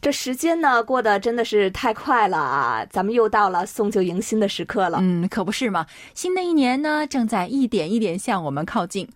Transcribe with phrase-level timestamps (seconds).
[0.00, 2.86] 这时间呢过得真的是太快了啊！
[2.88, 4.98] 咱们又到了送旧迎新的时刻了。
[5.00, 5.84] 嗯，可不是嘛。
[6.14, 9.08] 新的一年呢正在一点一点向我们靠近，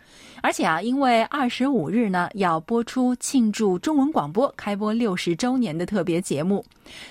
[0.42, 6.64] 而且啊，因为二十五日呢要播出庆祝中文广播开播六十周年的特别节目，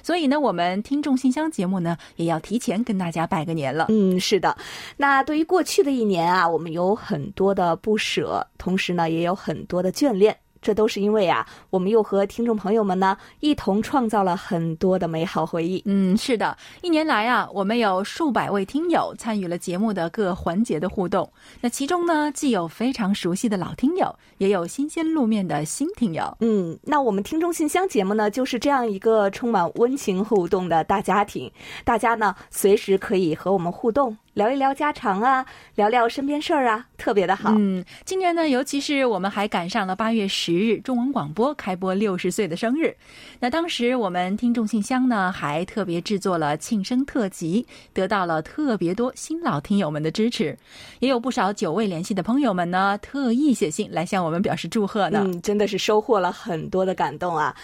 [0.03, 3.85] 所以呢，我们听众信箱节目呢也要提前跟大家拜个年了。
[3.87, 4.55] 嗯，是的。
[4.97, 10.35] 那对于过去的一年啊，我们有很多的不舍，同时呢也有很多的眷恋。
[10.61, 15.81] 这都是因为啊，我们又和听众朋友们呢一同创造了很多的美好回忆。
[15.85, 21.27] 嗯，是的，一年来啊，我们有数百位听友参与了节目的各环节的互动。
[21.59, 26.37] 那其中呢，既有非常熟悉的老听友，也有新鲜露面的新听友。
[26.41, 31.51] 嗯，那我们听众信箱节目呢，就是这样一个充满温情互动的大家庭。
[31.83, 34.15] 大家呢，随时可以和我们互动。
[34.33, 37.53] 聊一聊家常啊，聊聊身边事儿啊，特别的好。
[37.57, 42.93] 嗯，今年呢，尤其是我们还赶上了八月十十日中文广播开播六十岁的生日。
[43.39, 50.57] 那当时我们听众信箱呢，还特别制作了庆生特辑，得到了特别多新老听友们的支持，
[50.99, 55.21] 也有不少久未联系的朋友们呢，特意写信来向我们表示祝贺呢。
[55.23, 57.55] 嗯，真的是收获了很多的感动啊。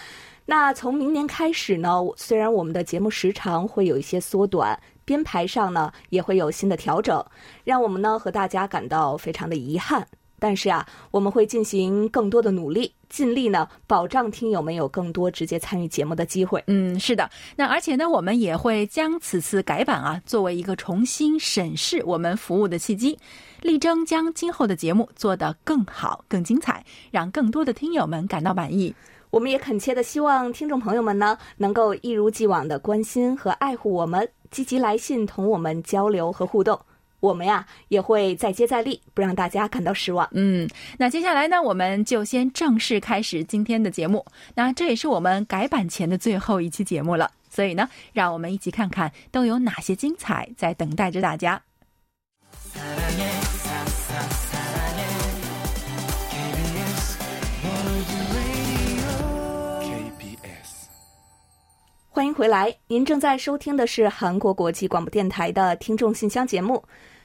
[0.46, 4.80] 那从明年开始呢，虽然我们的节目时长会有一些缩短。
[5.04, 7.24] 编排上呢也会有新的调整，
[7.64, 10.06] 让我们呢和大家感到非常的遗憾。
[10.38, 16.62] 但是啊，我们会进行更多的努力，尽力呢保障听友们有更多直接参与节目的机会。
[16.66, 17.28] 嗯，是的。
[17.56, 23.18] 那而且呢，我们也会将此次改版啊作为一个重新审视我们服务的契机，
[23.62, 28.94] 力争将今后的节目做得更好、更精彩，让更多的听友们感到满意。
[29.30, 34.28] 我们也恳切的希望听众朋友们呢能够一如既往的关心和爱护我们。
[34.50, 36.80] 积极来信同我们交流和互动，
[37.20, 40.28] 我们呀也会再接再厉，不让大家感到失望。
[40.32, 40.68] 嗯，
[40.98, 44.24] 那接下来呢，我们就先正式开始今天的节目。
[44.54, 51.60] 那这也是我们改版前的最后一期节目了，所以呢，让我们一起看看都有哪些精彩在等待着大家。
[62.18, 66.82] 欢迎回来，您正在收听的是韩国国际广播电台的听众信箱节目。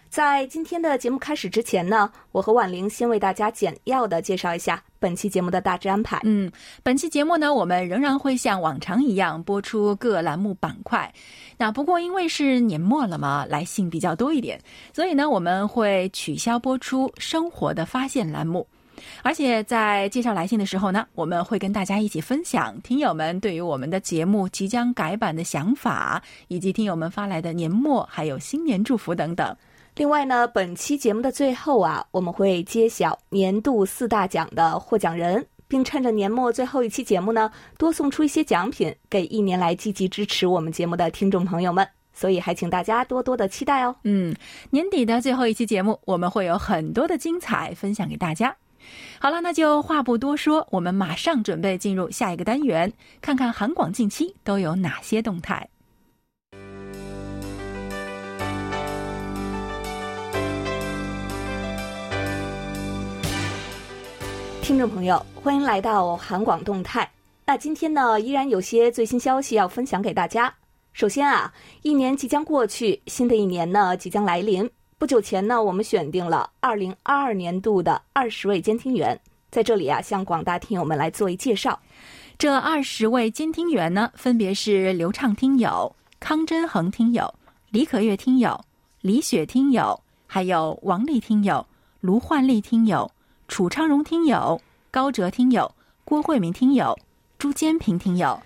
[0.07, 6.21] 在今天的节目开始之前呢，我和婉玲先为大家简要的介绍一下本期节目的大致安排。
[6.25, 6.51] 嗯，
[6.83, 11.11] 本期节目呢，我们仍然会像往常一样播出各栏目板块。
[11.57, 14.61] 那不过因为是年末了嘛，来信比较多一点，
[14.93, 18.67] 所以呢，我们会取消播出生活的发现栏目。
[19.21, 29.55] 而且在介绍来信的时候呢，我们会跟大家一起分享听友们对于我们的节目即将改版的想法，以及听友们发来的年末还有新年祝福等等。
[29.95, 41.87] 另外呢，本期节目的最后啊，我们会揭晓年度四大奖的获奖人，并趁着年末最后一期节目呢，多送出一些奖品给一年来积极支持我们节目的听众朋友们。
[42.15, 43.95] 所以还请大家多多的期待哦。
[44.03, 44.35] 嗯，
[44.69, 48.55] 年底的最后一期节目，我们会有很多的精彩分享给大家。
[49.19, 55.67] 好了，那就话不多说，我们马上准备进入下一个单元，看看韩广近期都有哪些动态。
[64.61, 67.09] 听众朋友，欢迎来到韩广动态。
[67.45, 70.53] 那今天呢，依然有些最新消息要分享给大家。
[70.93, 74.69] 首先啊，一年即将过去，新的一年呢即将来临。
[75.03, 79.19] 不久前呢，我们选定了二零二二年度的二十位监听员，
[79.51, 81.77] 在这里啊，向广大听友们来做一介绍。
[82.37, 87.29] 这二十位监听员呢，分别是刘畅听友、康真恒听友、
[87.69, 88.57] 李可月听友、
[89.01, 91.67] 李雪听友，还有王丽听友、
[91.99, 93.11] 卢焕丽听友、
[93.49, 94.57] 楚昌荣听友、
[94.89, 95.69] 高哲听友、
[96.05, 96.97] 郭慧明听友、
[97.37, 98.41] 朱坚平听友。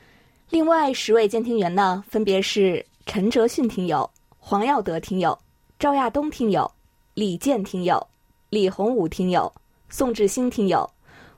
[0.50, 5.38] 另外十位监听员呢，分别是陈哲迅听友、黄耀德听友。
[5.79, 6.71] 赵亚东听友、
[7.13, 8.07] 李健听友、
[8.50, 9.53] 李洪武听友、
[9.89, 10.89] 宋志兴听友、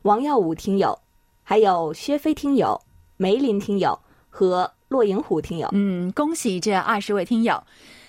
[0.04, 0.98] 王耀武听友，
[1.44, 2.80] 还有薛飞听友、
[3.18, 4.00] 梅林听友
[4.30, 5.68] 和骆银虎听友。
[5.74, 7.62] 嗯，恭喜这二十位听友！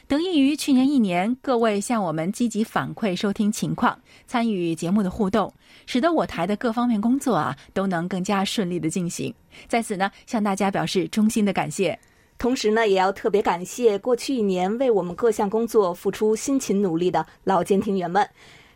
[0.07, 3.99] 得益于去年一年各位向我们积极反馈收听情况、
[4.29, 5.53] 参与节目的互动，
[5.85, 9.35] 使得我台的各方面工作啊都能更加顺利的进行。
[9.67, 11.99] 在此呢，向大家表示衷心的感谢。
[12.41, 18.27] 同时呢，也要特别感谢过去一年为我们各项工作付出辛勤努力的老监听员们。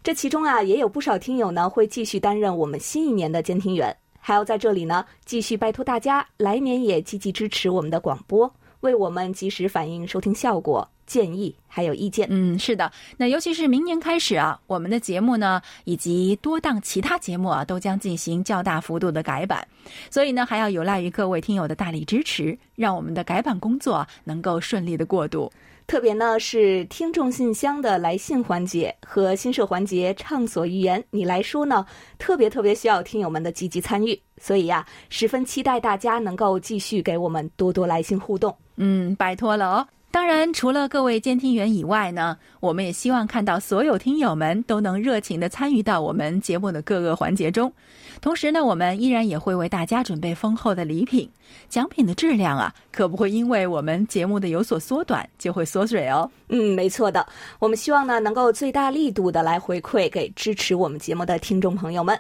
[0.03, 10.87] 这其中啊，也有不少听友呢会继续担任我们新一年的监听员，还要在这里呢继续拜托大家，来年也积极支持我们的广播，为我们及时反映收听效果。
[11.07, 19.69] 建议还有意见，嗯，是的，那尤其是明年开始啊，我们的节目呢，以及多档其他节目啊，都将进行较大幅度的改版，
[20.11, 25.53] 所以呢，还要有赖于各位听友的大力支持，让我们的改版工作能够顺利的过渡。
[25.87, 31.85] 特别呢是听众信箱的来信环节和新设环节畅所欲言，你来说呢，
[32.19, 38.57] 特别特别需要听友们的积极参与，所以呀，十分期待大家能够继续给我们多多来信互动。
[38.77, 39.87] 嗯，拜托了哦。
[40.15, 47.73] 当然，除了各位监听员以外呢，我们也希望看到所有听友们都能热情的参与到我们节目的各个环节中。
[48.21, 51.29] 同时呢，我们依然也会为大家准备丰厚的礼品，
[51.69, 56.31] 奖品的质量啊，可不会因为我们节目的有所缩短就会缩水哦。
[56.49, 57.27] 嗯，没错的，
[57.59, 62.17] 我们希望呢能够最大力度的来回馈给支持我们节目的听众朋友们。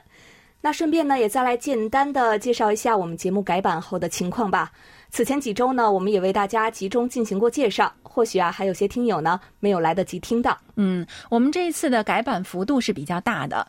[0.60, 4.72] 那顺便呢，也再来简单的介绍一下我们节目改版后的情况吧。
[5.14, 10.58] 此前几周呢，我们也为大家集中进行过介绍，或许啊，还有些听友呢没有来得及听到。
[10.74, 13.64] 嗯，我们这一次的改版幅度是比较大的。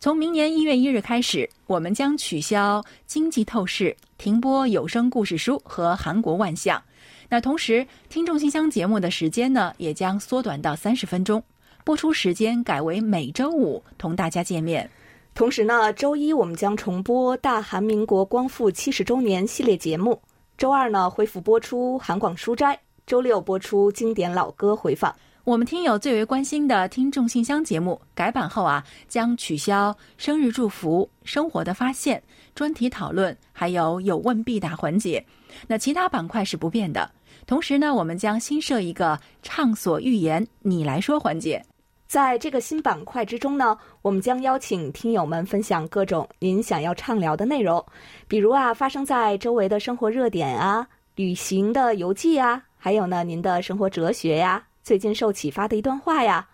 [0.00, 6.82] 从明年一月一日开始，我们将取消经济透视，停播有声故事书和韩国万象。
[7.28, 11.42] 那同时，听众信箱节目的时间呢，也将缩短到三十分钟，
[11.84, 14.88] 播出时间改为每周五同大家见面。
[15.34, 20.18] 同时呢，周一我们将重播大韩民国光复七十周年系列节目。
[20.58, 22.74] 周二呢，恢复播出韩广书斋；
[23.06, 25.14] 周六播出经典老歌回放。
[25.44, 32.22] 我们听友最为关心的听众信箱节目改版后啊，将取消生日祝福、生活的发现、
[32.54, 35.22] 专题讨论，还有有问必答环节。
[35.66, 37.10] 那其他板块是不变的。
[37.46, 41.62] 同时呢，我们将新设一个畅所欲言，你来说环节。
[42.06, 47.84] 在这个新板块之中呢，我们将邀请听友们分享各种您想要畅聊的内容，
[48.28, 50.86] 比如啊，发生在周围的生活热点啊，
[51.16, 56.48] 旅行的游记啊，还有呢，您的生活哲学呀，最近受启发的一段话呀，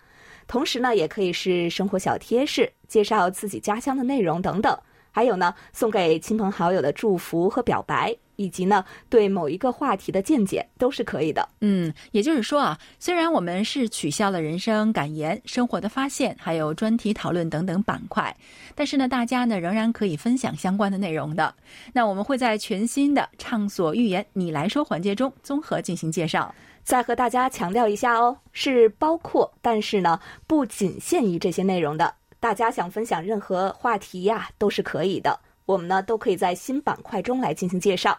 [0.47, 4.75] 同时呢，也可以是生活小贴士，介绍自己家乡的内容等等，
[5.11, 8.17] 还有呢，送给亲朋好友的祝福和表白。
[8.43, 11.49] 以及呢，对某一个话题的见解都是可以的。
[11.61, 18.35] 嗯，也就是说啊，虽然我们是取消了人生感言、生活的发现，还有专题讨论等等板块，
[18.75, 21.55] 但是呢，大家呢仍然可以分享相关的内容的。
[21.93, 26.53] 那我们会在全新的畅所欲言你来说环节中综合进行介绍。
[26.85, 30.19] 再和大家强调一下哦，是包括，但是呢
[30.49, 32.13] 不仅限于这些内容的。
[32.41, 35.39] 大家想分享任何话题呀，都是可以的。
[35.65, 38.19] 我们呢都可以在新板块中来进行介绍。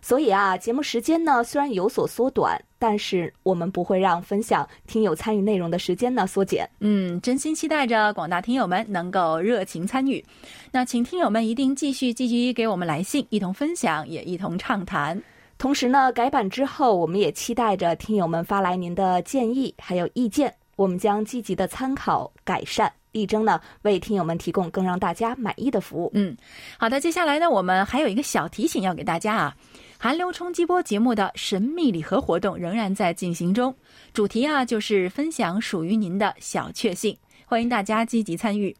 [0.00, 6.68] 所以啊，节目时间呢虽然有所缩短，但是我们不会让分享听友参与内容的时间呢缩减。
[6.80, 10.24] 嗯，真心期待着广大听友们能够热情参与。
[10.70, 15.20] 那请听友们一定继续继续给我们来信，一同分享，也一同畅谈。
[15.58, 26.12] 同时呢，改版之后，我们也期待着听友们发来您的建议还有意见，我们将积极的参考改善，力争呢为听友们提供更让大家满意的服务。
[26.14, 26.36] 嗯，
[26.78, 29.56] 好的，接下来呢，我们还有一个小提醒要给大家啊。
[30.00, 33.74] 韩流冲击波节目的神秘礼盒活动仍然在进行中，
[34.12, 38.74] 主题啊就是分享属于您的小确幸，欢迎大家积极参与。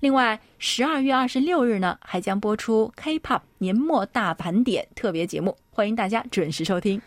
[0.00, 7.00] 另外，十二月二十六日呢，还将播出 K-pop 年末大盘点特别节目，欢迎大家准时收听。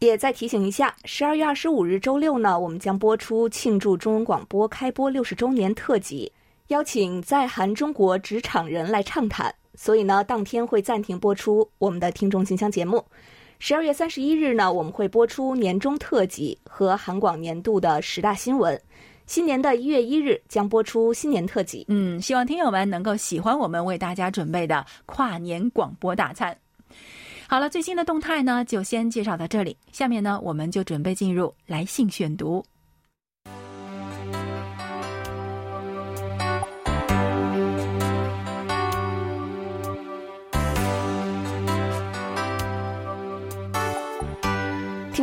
[0.00, 6.30] 也再提醒一下，十二月二十五日周六呢，我们将播出庆祝中文广播开播六十周年特辑，
[6.66, 9.54] 邀请在韩中国职场人来畅谈。
[9.82, 13.02] 所以呢，当天会暂停播出我们的听众信箱节目。
[13.58, 18.78] 十二月三十一日呢，我们会播出年终特辑和韩广年度的十大新闻。
[19.24, 21.86] 新年的一月一日将播出新年特辑。
[21.88, 26.54] 嗯，希望听友们能够喜欢我们为大家准备的跨年广播大餐。
[27.48, 29.74] 好了，最新的动态呢，就先介绍到这里。
[29.92, 32.62] 下面呢，我们就准备进入来信选读。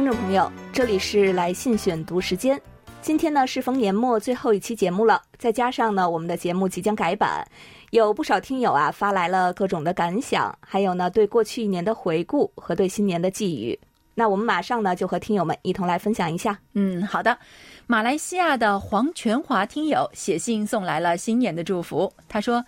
[0.07, 2.57] 众朋友，这里是来信选读时间。
[3.01, 7.45] 今天呢，适逢年末最后一期节目了，再加上呢，我们的节目即将改版，
[7.89, 13.77] 有不少听友啊发来了各种的感想，还有呢对过去一年的回顾和对新年的寄语。
[14.15, 16.57] 那我们马上呢就和听友们一同来分享一下。
[16.71, 17.37] 嗯，好的。
[17.85, 22.09] 马来西亚的黄全华听友写信送来了新年的祝福。
[22.29, 22.63] 他说：“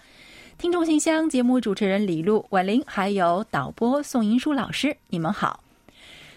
[0.59, 5.63] 听众信箱节目主持人李璐、婉玲，还有导播宋银书老师，你们好。”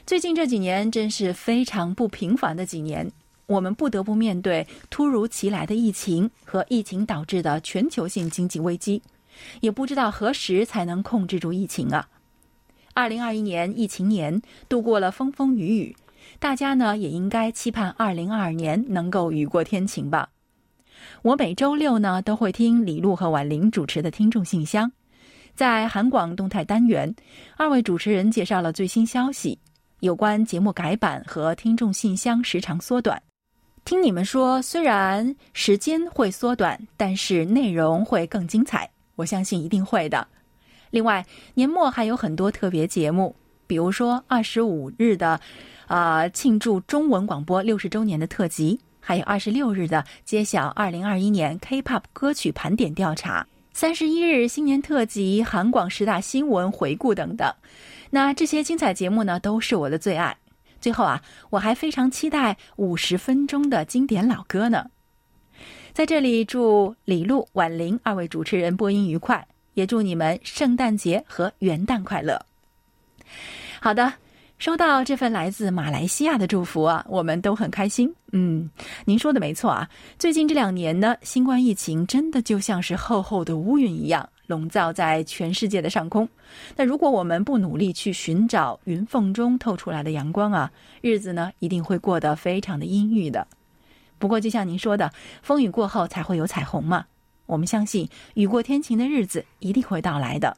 [0.04, 3.10] 最近这几年真是非常不平凡的几年，
[3.46, 9.00] 我们不得不面对突如其来的疫情和疫情导致的全球性经济危机，
[9.60, 12.08] 也不知道何时才能控制住疫情啊。
[12.94, 15.96] 二零二一年疫情年度过了风风雨雨，
[16.40, 20.30] 大家呢也应该期盼二零二二年能够雨过天晴吧。
[21.22, 24.90] 我每周六呢都会听李璐和婉玲主持的听众信箱，
[25.54, 27.14] 在韩广动态单元，
[27.56, 29.58] 二位主持人介绍了最新消息，
[30.02, 33.22] 有关节目改版和听众信箱时长缩短。
[33.84, 40.26] 听你们说，虽然时间会缩短，但是内容会更精彩，我相信一定会的。
[40.90, 43.32] 另外，年末还有很多特别节目，
[43.68, 45.40] 比如说二十五日的，
[45.86, 57.54] 啊庆祝中文广播六十周年的特辑，还有二十六日的揭晓二零二一年 K-pop 歌曲盘点调查，三十一日新年特辑韩广十大新闻回顾等等。
[58.14, 60.36] 那这些精彩节目呢，都是我的最爱。
[60.82, 64.84] 最后啊，我还非常期待五十分钟的经典老歌呢。
[65.94, 72.38] 在这里，祝李璐、婉玲二位主持人播音愉快，也祝你们圣诞节和元旦快乐。
[73.80, 74.12] 好的，
[74.58, 78.14] 收到这份来自马来西亚的祝福啊，我们都很开心。
[78.32, 78.68] 嗯，
[79.06, 79.88] 您说的没错啊，
[80.18, 84.28] 最近这两年呢，新冠疫情真的就像是厚厚的乌云一样。
[84.52, 86.28] 笼罩在全世界的上空。
[86.76, 93.46] 那如果我们不努力去寻找云缝中透出来的阳光啊，日子呢一定会过得非常的阴郁的。
[94.18, 95.10] 不过，就像您说的，
[95.42, 97.06] 风雨过后才会有彩虹嘛。
[97.46, 100.56] 我们相信雨过天晴的日子一定会到来的。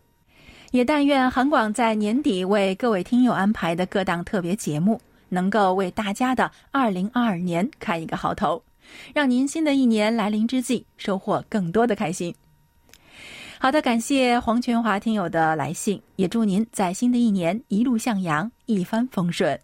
[0.72, 8.62] 也但愿韩广在年底为各位听友安排的各档特别节目，能够为大家的二零二二年开一个好头，
[9.14, 12.34] 让您新的一年来临之际收获更多的开心。
[13.64, 19.59] 好的，感谢黄全华听友的来信，也祝您在新的一年一路向阳，一帆风顺。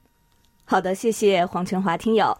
[0.64, 2.34] 好的，谢谢黄全华听友。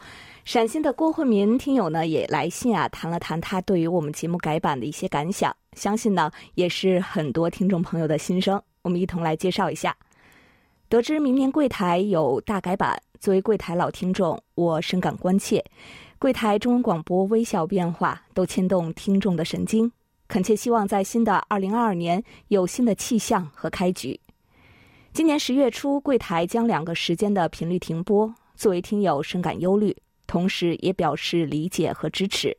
[0.46, 8.58] 陕西的郭慧民听友呢也来信啊，谈了谈他对于我们节目改版的一些感想，相信呢也是很多听众朋友的心声。
[8.80, 9.94] 我们一同来介绍一下。
[10.88, 15.62] 得知明年柜台有大改版，作为柜台老听众，我深感关切。
[16.18, 19.92] 柜台中文广播微小变化，都牵动听众的神经。
[20.30, 24.20] 恳切希望在新的二零二二年有新的气象和开局。
[25.12, 29.96] 今年十月初，柜台将两个时间的频率停播，作为听友深感忧虑，
[30.28, 32.56] 同时也表示理解和支持。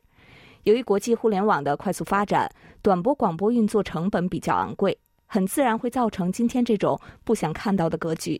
[0.64, 2.52] 由于国际互联网的快速发展，
[2.82, 8.38] 短波广播运作成本比较昂贵，很自然会造成今天这种不想看到的格局。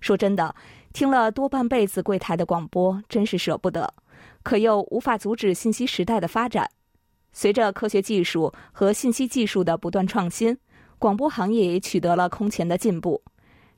[0.00, 0.54] 说真的，
[0.92, 3.92] 听了多半辈子柜台的广播，真是舍不得，
[4.44, 6.70] 可又无法阻止信息时代的发展。
[7.34, 10.56] 随着科学技术和信息技术的不断创新，
[10.98, 13.20] 广播行业也取得了空前的进步。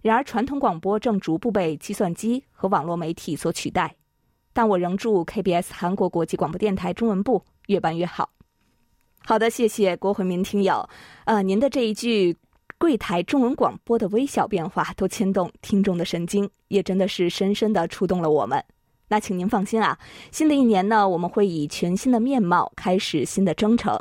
[0.03, 3.97] 然而，传统广播正逐步被计算机和网络媒体所取代。
[4.53, 8.31] 但我仍祝 KBS 韩国国际广播电台中文部越办越好。
[9.25, 10.89] 好的，谢谢郭慧民听友。
[11.25, 12.37] 呃，您的这一句
[12.79, 18.63] “柜台中文广播的微小变化”都牵动听众的神经，也真的是深深的触动了我们。
[19.09, 19.97] 那请您放心啊，
[20.33, 23.97] 新的一年呢，我们会以全新的面貌开始新的征程。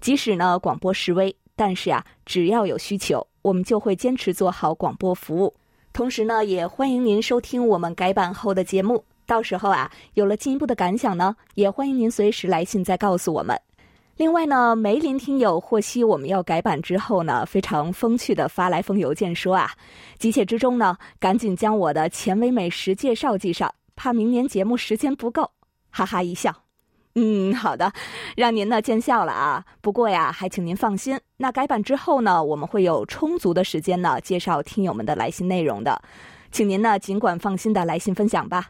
[0.00, 5.54] 即使呢广播示威，但是啊，只要有需求，我们就会坚持做好广播服务。
[5.92, 9.04] 同时呢，也欢迎您收听我们改版后的节目。
[9.26, 13.60] 到时候啊，有了进一步的感想呢，也欢迎您随时来信再告诉我们。
[14.16, 19.70] 另外呢，梅林听友获悉我们要改版之后呢，非常风趣的发来封邮件说啊，
[20.18, 23.72] 急切之中呢，赶紧将我的前唯美食介绍记上。
[23.98, 25.50] 怕明年节目时间不够，
[25.90, 26.54] 哈哈一笑。
[27.16, 27.92] 嗯，好的，
[28.36, 29.64] 让您呢见笑了啊。
[29.80, 36.00] 不过呀，还请您放心，那改版之后呢，我们会有充足的时间呢介绍听友们的来信内容的，
[36.52, 38.68] 请您呢尽管放心的来信分享吧。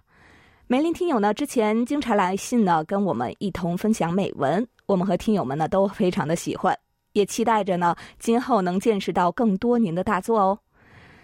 [0.66, 6.74] 梅林听友呢之前经常来信呢跟我们一同分享美文，我们和听友们呢都非常的喜欢，
[7.12, 10.58] 也期待着呢今后能见识到更多您的大作哦。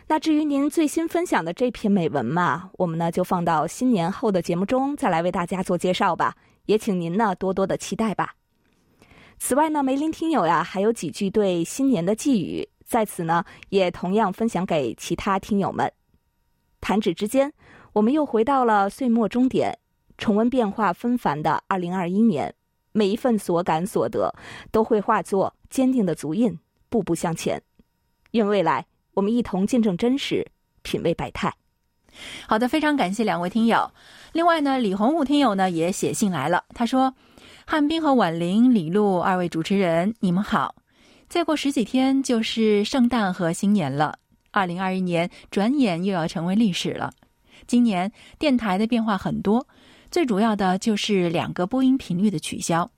[0.06, 8.34] 那至于您最新分享的这篇美文嘛，我们呢就放到新年后的节目中再来为大家做介绍吧，也请您呢多多的期待吧。
[9.38, 15.90] 此外呢，梅林听友呀还有几句对新年的寄语，在此呢也同样分享给其他听友们。
[16.80, 17.52] 弹指之间，
[17.94, 19.78] 我们又回到了岁末终点，
[20.18, 22.54] 重温变化纷繁的二零二一年，
[22.92, 24.34] 每一份所感所得
[24.70, 26.58] 都会化作坚定的足印，
[26.90, 27.62] 步步向前。
[28.32, 28.84] 愿未来。
[29.14, 30.46] 我们一同见证真实，
[30.82, 31.54] 品味百态。
[32.46, 33.90] 好的，非常感谢两位听友。
[34.32, 37.14] 另外呢，李洪武听友呢也写信来了，他说
[37.66, 40.76] ：“汉斌和婉玲、李璐二位主持人，你们好。
[41.28, 44.18] 再过十几天就是圣诞和新年了，
[44.52, 47.12] 二零二一年转眼又要成为历史了。
[47.66, 49.66] 今年电台的变化很多，
[50.10, 52.90] 最主要的就是两个播音频率的取消。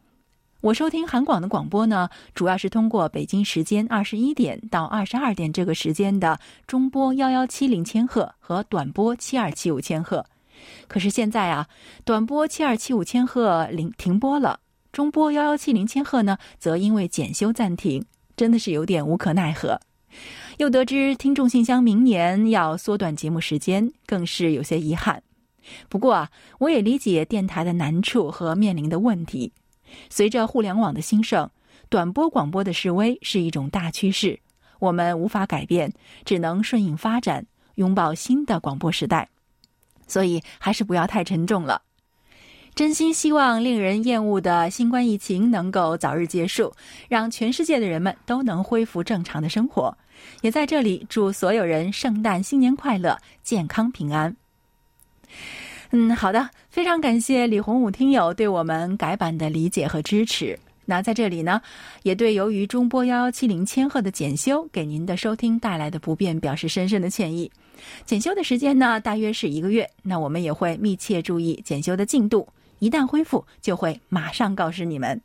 [0.63, 10.25] 我收听韩广的广播呢，主要是通过北京时间二十一点到二十二点这个时间的中波幺幺七零千赫和短波七二七五千赫。
[10.89, 11.69] 可是现在啊，
[12.05, 14.59] 短波七二七五千赫零停播了，
[14.93, 19.79] 中波幺幺七零千赫呢，则因为检修暂停，真的是有点无可奈何。
[20.57, 25.23] 又得知听众信箱明年要缩短节目时间，更是有些遗憾。
[25.91, 29.53] 不过啊，我也理解电台的难处和面临的问题。
[30.11, 31.49] 随着互联网的兴盛，
[31.89, 34.39] 短波广播的示威是一种大趋势，
[34.79, 35.93] 我们无法改变，
[36.25, 39.29] 只能顺应发展，拥抱新的广播时代。
[40.07, 41.83] 所以还是不要太沉重了。
[42.75, 46.73] 真心希望令人厌恶的新冠疫情能够早日结束，
[47.09, 49.97] 让全世界的人们都能恢复正常的生活。
[50.43, 54.37] 也在这里祝所有人圣诞新年快乐，健康平安。
[55.93, 60.59] 嗯，好的，非常感谢李洪武听友对我们改版的理解和支持。
[60.85, 61.61] 那在这里呢，
[62.03, 67.51] 也对由于中波幺幺七零千赫的检修给您的收听带来的不便表示深深的歉意。
[68.05, 69.89] 检修的时间呢，大约是一个月。
[70.03, 75.21] 那我们也会密切注意检修的进度，一旦恢复，就会马上告知你们。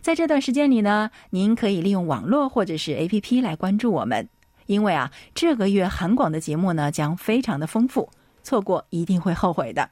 [0.00, 4.28] 在这段时间里呢，您可以利用网络或者是 APP 来关注我们，
[4.66, 8.08] 因为啊，这个月韩广的节目呢将非常的丰富。
[8.46, 9.90] 错过一定会后悔的。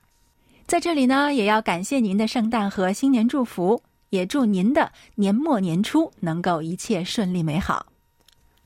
[0.64, 7.86] 在这里呢，也要感谢您的圣诞和新年祝福，也祝您的年末年初能够一切顺利美好。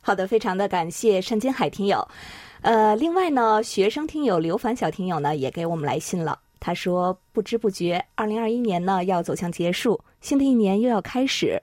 [0.03, 2.07] 好的，非常的感谢单金海听友。
[2.61, 6.39] 呃，另外呢，学生听友刘凡小听友呢也给我们来信了。
[6.61, 11.63] 他说：“不知不觉，二零二一年呢要走向结束，新的一年又要开始。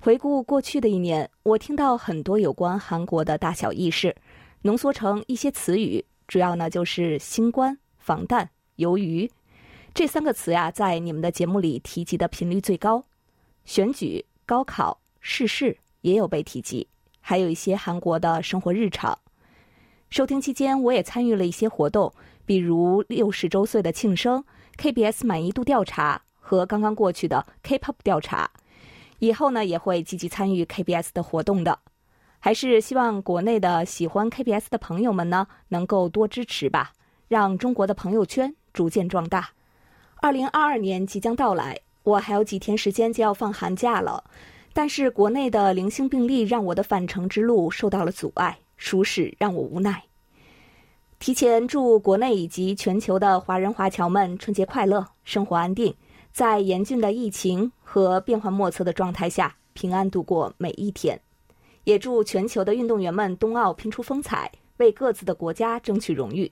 [0.00, 4.14] 回顾过去的一年，我听到很多有关韩国的大小意事，
[4.62, 9.30] 浓缩成一些词语。”主要呢就是新冠、防弹、鱿鱼
[9.92, 13.04] 这三个词呀，在你们的节目里提及的频率最高。
[13.64, 16.88] 选举、高考、逝世也有被提及，
[17.20, 19.18] 还有一些韩国的生活日常。
[20.10, 22.12] 收听期间，我也参与了一些活动，
[22.44, 24.44] 比如六十周岁的庆生、
[24.76, 28.50] KBS 满意度调查和刚刚过去的 K-pop 调查。
[29.20, 31.78] 以后呢，也会积极参与 KBS 的活动的。
[32.44, 36.92] 还是希望国内的喜欢 KBS 的朋友们呢，能够多支持吧，
[37.26, 39.48] 让中国的朋友圈逐渐壮大。
[40.16, 44.22] 二零二二年即将到来，我还有几天时间就要放寒假了，
[44.74, 50.02] 但是国内的零星病例让我的返程之路受到了阻碍，属实让我无奈。
[51.18, 55.94] 提前祝国内以及全球的华人华侨们春节快乐，生活安定，
[56.30, 61.18] 在严峻的疫情和变幻莫测的状态下，平安度过每一天。
[61.84, 66.50] 也祝全球的运动员们冬奥拼出风采，为各自的国家争取荣誉。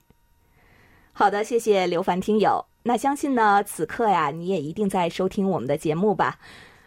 [1.12, 2.64] 好的，谢谢刘凡听友。
[2.84, 6.38] 那相信呢，此刻呀，你也一定在收听我们的节目吧？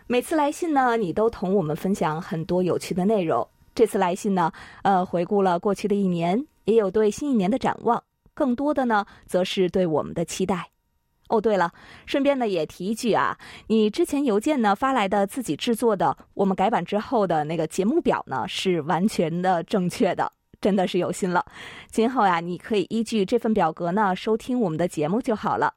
[0.07, 3.47] 每次来信呢，你都同我们分享很多有趣的内容。
[3.73, 4.51] 这次来信呢，
[4.83, 8.03] 呃，回顾了过去的一年，也有对新一年的展望，
[8.33, 10.69] 更多的呢，则是对我们的期待。
[11.29, 11.71] 哦，对了，
[12.05, 13.35] 顺便呢也提一句啊，
[13.67, 21.43] 你之前邮件呢发来的自己制作的我们改版之后的那个节目表呢是完全的正确的，真的是有心了。
[21.89, 25.73] 今后呀，你可以依据这份表格呢收听我们的节目就好了。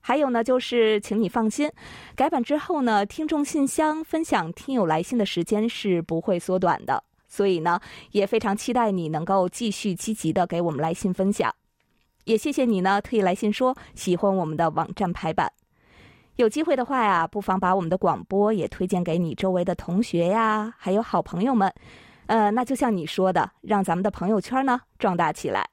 [0.00, 1.68] 还有呢，就是请你放心，
[2.14, 7.80] 改版之后呢，听众信箱分享听友来信的时间是不会缩短的，所以呢，
[8.12, 11.52] 也非常期待你能够继续积极的给我们来信分享。
[12.26, 15.50] 也谢谢你呢，特意来信说喜欢我们的网站排版。
[16.34, 21.72] 有机会的话呀，不妨把我们的广播也推荐给你周围的同学呀，还有好朋友们。
[22.26, 25.64] 呃，那就像你说的，让咱们的朋友圈呢壮大起来。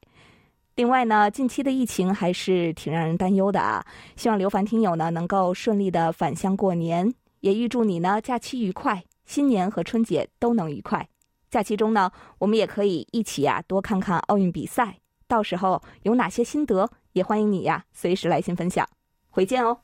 [0.76, 3.84] 另外呢，近期的疫情还是挺让人担忧的啊。
[4.14, 11.08] 希望刘凡听友呢能够顺利的返乡过年，也预祝你呢假期愉快，新年和春节都能愉快。
[11.50, 14.98] 假期中呢，我们也可以一起呀多看看奥运比赛。
[15.34, 18.88] 到时候有哪些心得，也欢迎你呀，随时来信分享。
[19.30, 19.76] 回见哦。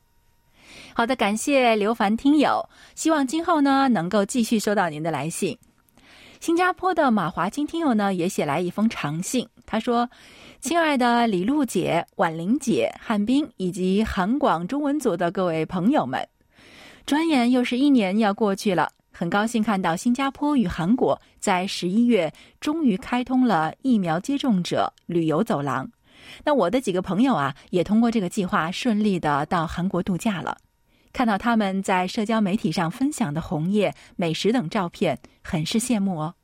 [0.94, 5.58] 好的，感谢刘凡听友，希望今后呢能够继续收到您的来信。
[6.38, 10.08] 新加坡的马华金听友呢也写来一封长信，他说
[10.62, 16.24] ：“亲爱的李璐姐、婉玲姐、汉斌以及韩广中文组的各位朋友们，
[17.04, 18.88] 转眼又是一年要过去了。”
[19.20, 25.86] 很高兴看到新加坡与韩国在十一月终于开通了疫苗接种者旅游走廊。
[26.42, 30.56] 那我的几个朋友啊，也通过这个计划顺利的到韩国度假了。
[31.12, 36.34] 看到他们在社交媒体上分享的红叶、美食等照片，很是羡慕哦。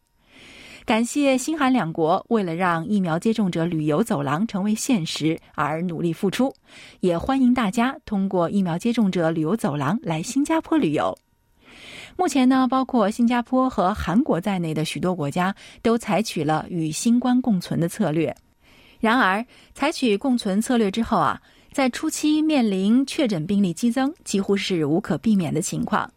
[0.84, 6.52] 感谢新韩两国为了让疫苗接种者旅游走廊成为现实而努力付出，
[7.00, 11.16] 也欢迎大家通过疫苗接种者旅游走廊来新加坡旅游。
[12.16, 18.34] 目前呢，包括新加坡和韩国在内的许多国家都采取了与新冠共存的策略。
[18.98, 21.40] 然而，采取共存策略之后啊，
[21.72, 26.10] 在初期面临确诊病例激增，几乎是无可避免的情况。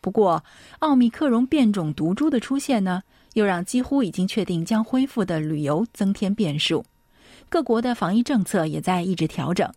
[0.00, 0.42] 不过，
[0.78, 3.02] 奥密克戎变种毒株的出现呢？
[3.34, 6.84] 又让几乎已经确定将恢复的旅游增添变数，
[7.48, 9.68] 各国的防疫政策也在一直调整。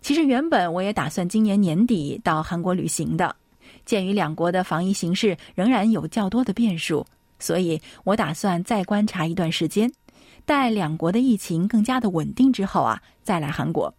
[0.00, 3.36] 其实原本我也打算今年年底到韩国旅行的，
[3.84, 7.06] 鉴于两国的防疫形势仍然有较多的变数，
[7.38, 9.90] 所以我打算再观察一段时间，
[10.44, 13.92] 待两国的疫情更加的稳定之后啊，再来韩国。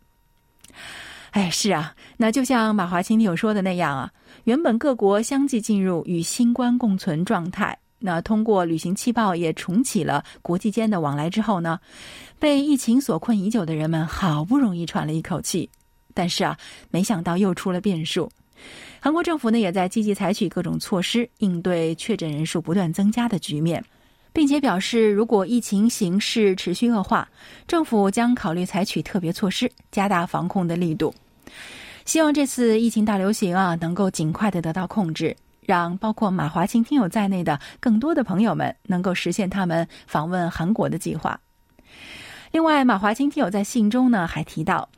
[1.32, 4.12] 哎，是啊，那就像马华清听友说的那样啊，
[4.44, 7.78] 原本各国相继进入与新冠共存状态。
[8.04, 11.80] 那通过旅行气泡也重启了国际间的往来之后呢，
[12.40, 15.70] 被疫情所困已久的人们好不容易喘了一口气。
[16.14, 16.58] 但是啊，
[16.90, 18.30] 没想到又出了变数。
[19.00, 23.84] 韩国政府呢也在积极采取各种措施应对确诊人数不断增加的局面，
[24.32, 27.28] 并且表示如果疫情形势持续恶化，
[27.68, 31.14] 政府将考虑采取特别措施，加大防控的力度。
[32.06, 35.36] 希望这次疫情大流行啊能够尽快的得到控制。
[35.64, 41.40] 让包括马华清听友在内的更多的朋友们能够实现他们访问韩国的计划。
[42.52, 44.90] 另外，马华清听友在信中呢还提到，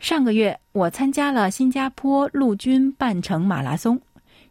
[0.00, 4.00] 上个月我参加了新加坡陆军半程马拉松，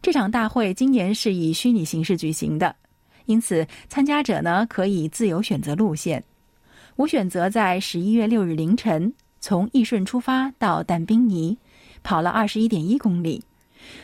[0.00, 2.74] 这场大会今年是以虚拟形式举行的，
[3.26, 6.22] 因此参加者呢可以自由选择路线。
[6.94, 11.58] 我选择在十一月六日凌晨从义顺出发到但宾尼，
[12.04, 13.42] 跑了二十一点一公里。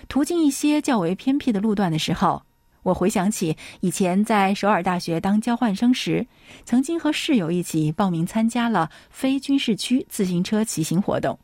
[0.09, 2.43] 途经一些较为偏僻的路段的时候，
[2.87, 6.25] 我回想起以前在首尔大学当交换生时，
[6.65, 11.37] 曾经和室友一起报名参加了非军事区自行车骑行活动。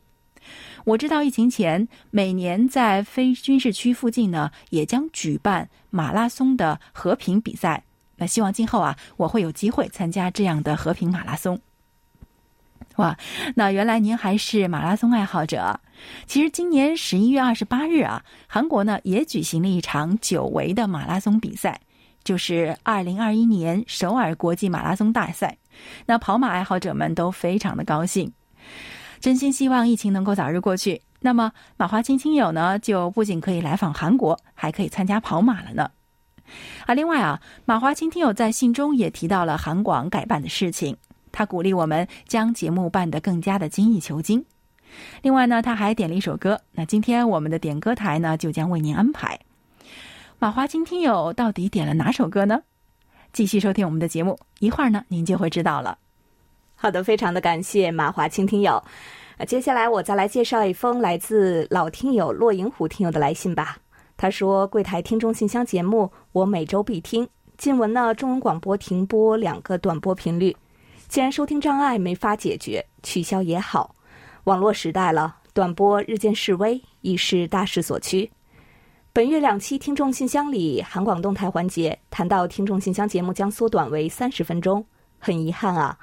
[0.84, 7.82] 我知道疫情前每年在非军事区附近呢，也将举办马拉松的和平比赛。
[8.14, 11.60] 那希望今后啊，我会有机会参加这样的和平马拉松。
[12.96, 13.16] 哇，
[13.54, 15.80] 那原来您还是马拉松爱好者。
[16.26, 21.80] 其实今年十一月二十八日啊，韩国呢也举行了一场久违的马拉松比赛，
[22.22, 25.56] 就是二零二一年首尔国际马拉松大赛。
[26.06, 28.30] 那跑马爱好者们都非常的高兴，
[29.20, 31.00] 真心希望疫情能够早日过去。
[31.20, 35.90] 那么马华清亲友呢，就不仅可以来访韩国，还可以参加跑马了呢。
[36.84, 40.96] 啊，另外啊，马华清听友在信中也提到了韩广改办的事情。
[41.32, 44.44] 他鼓励我们将节目办得更加的精益求精。
[45.22, 46.60] 另外呢，他还点了一首歌。
[46.72, 49.40] 那今天我们的点歌台呢，就将为您安排。
[50.38, 52.60] 马华清听友到底点了哪首歌呢？
[53.32, 55.96] 继续收听我们的节目，一会儿呢，您就会知道了。
[56.74, 58.82] 好的，非常的感谢马华清听友。
[59.46, 63.78] 接下来我再来介绍一封来自老听友骆银虎听友的来信吧。
[64.16, 67.26] 他说：“柜台听众信箱节目，我每周必听。
[67.56, 70.54] 近闻呢，中文广播停播两个短波频率。”
[71.12, 73.94] 既然收听障碍没法解决，取消也好。
[74.44, 78.32] 网络时代了，短波日渐式微，已是大势所趋。
[79.12, 84.86] 本月两期听众信箱里，韩广动态环节谈到听众信箱节目将缩短为三十分钟，
[85.18, 85.98] 很遗憾啊。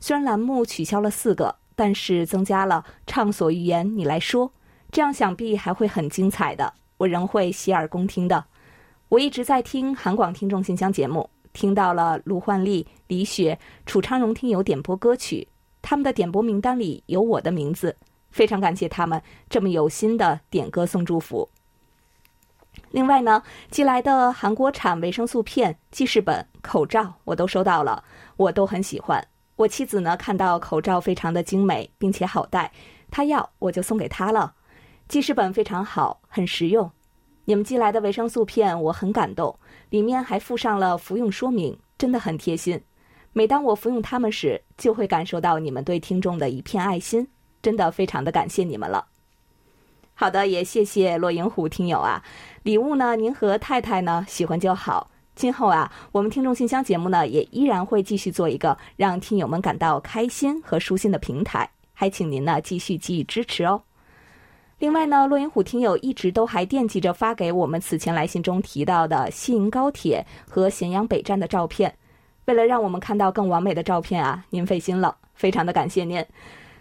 [0.00, 4.50] 虽然栏目取消了四个，但是增加了“畅所欲言，你来说”，
[4.90, 6.72] 这样想必还会很精彩的。
[6.96, 8.42] 我仍会洗耳恭听的。
[9.10, 11.28] 我一直在听韩广听众信箱节目。
[11.54, 15.48] 听到了卢焕丽、李雪、楚昌荣听友点播歌曲，
[15.80, 17.96] 他们的点播名单里有我的名字，
[18.30, 21.48] 非常感谢他们这么有心的点歌送祝福。
[22.90, 28.02] 另外呢，寄来的韩国产维生素片、记事本、口罩我都收到了，
[28.36, 29.24] 我都很喜欢。
[29.56, 32.72] 我妻子呢看到口罩非常的精美，并且好戴，
[33.12, 34.52] 她要我就送给她了。
[35.06, 36.90] 记事本非常好，很实用。
[37.44, 39.54] 你们寄来的维生素片我很感动，
[39.90, 42.80] 里面还附上了服用说明，真的很贴心。
[43.32, 47.26] 每当我服用它们时，就会感受到你们对听众的一片爱心，
[47.60, 49.04] 真的非常的感谢你们了。
[50.14, 52.22] 好的，也谢谢洛银虎听友啊，
[52.62, 55.10] 礼物呢您和太太呢喜欢就好。
[55.34, 63.82] 今后啊，我们听众信箱节目呢也依然会继续做一个让听友们感到开心和舒心的平台，还请您呢继续给予支持哦。
[64.78, 71.94] 另外呢，洛银虎听友一直都还惦记着发给我们此前来信中提到的西营高铁和咸阳北站的照片。
[72.46, 76.24] 为了让我们看到更完美的照片啊，您费心了，非常的感谢您。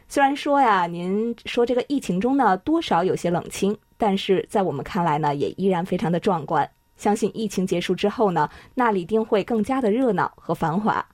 [0.10, 6.70] 虽然说呀，您说这个疫情中呢多少有些冷清，但是在我们看来呢，也依然非常的壮观。
[6.98, 11.06] 相信疫情结束之后呢，那里定会更加的热闹和繁华。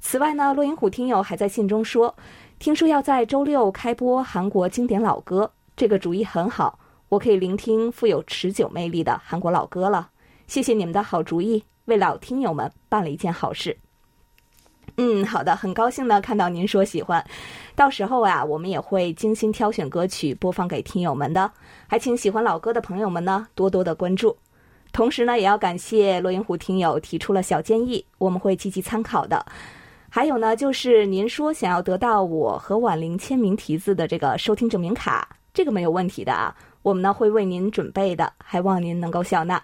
[0.00, 2.14] 此外呢，洛银虎听友还在信中说，
[2.58, 10.10] 听说要在周六开播韩国经典老歌，这个主意很好，我可以聆听富有持久魅力的韩国老歌了。
[10.46, 13.76] 谢谢你们的好主意，为老听友们办了一件好事。
[14.96, 17.24] 嗯，好的，很高兴呢看到您说喜欢，
[17.74, 21.50] 到时候啊，我们也会精心挑选歌曲播放给听友们的。
[21.86, 24.36] 还请喜欢老歌的朋友们呢多多的关注。
[24.92, 29.42] 同时呢，也要感谢洛银湖听友提出了小建议，我们会积极参考的。
[30.10, 39.62] 还有呢，就是您说想要得到我和婉玲签名题字的这个收听证明卡，这个没有问题的啊，我们呢会为您准备的，还望您能够笑纳。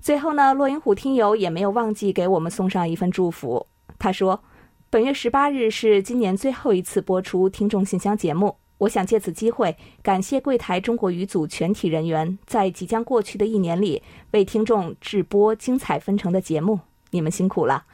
[0.00, 3.66] 最后呢，洛银虎听友也没有忘记给我们送上一份祝福。
[3.98, 4.42] 他说，
[4.90, 17.84] 本月十八日是今年最后一次播出听众信箱节目，我想借此机会感谢柜台中国语组全体人员在即将过去的一年里为听众制播精彩纷呈的节目，你们辛苦了。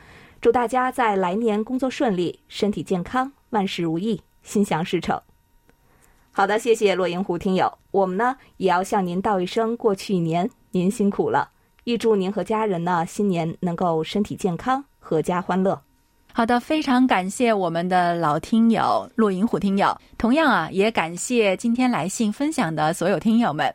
[0.41, 5.21] 祝大家在来年工作顺利，身体健康，万事如意，心想事成。
[6.39, 11.51] 好的，谢谢洛银湖听友，我们呢也要向您道一声过去一年您辛苦了，
[11.83, 15.83] 预祝您和家人呢新年能够身体健康，阖家欢乐。
[16.33, 23.75] 好的，非常感谢我们的老听友洛银湖听友，同样啊也感谢今天来信分享的所有听友们。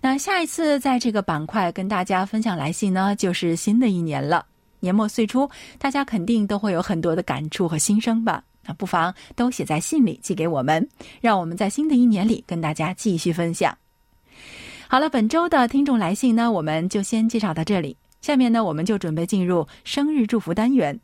[0.00, 4.44] 那下一次在这个板块跟大家分享来信呢，就是新的一年了。
[4.80, 8.42] 年末岁初，大家肯定都会有很多的感触和心声吧？
[8.64, 10.88] 那不妨都写在信里寄给我们，
[11.20, 13.76] 让我们在新的一年里跟大家继续分享。
[14.88, 17.96] 好了，本周的听众来信呢，我们就先介绍到这里。
[18.20, 21.00] 下面呢，我们就准备进入生日祝福单元。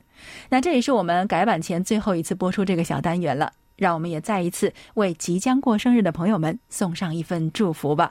[0.49, 3.53] 那这也是我们改版前最后一次播出这个小单元了。
[3.77, 8.11] 让我们也再一次为即将过生日的朋友们送上一份祝福吧。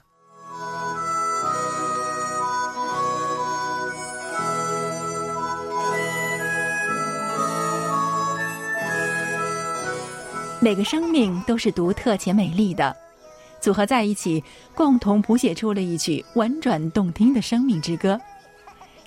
[10.60, 12.96] 每个生命都是独特且美丽的，
[13.62, 14.44] 组合在一起，
[14.74, 18.20] 共同谱写出了一曲婉转动听的生命之歌。